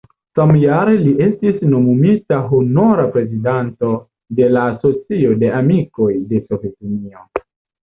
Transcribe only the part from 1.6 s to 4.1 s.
nomumita honora prezidanto